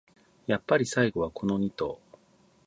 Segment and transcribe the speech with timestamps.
[0.47, 1.99] やっぱり最後はこのニ頭